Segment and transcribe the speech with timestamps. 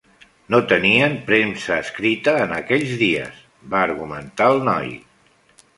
[0.53, 4.95] "No tenien premsa escrita en aquells dies", va argumentar el noi.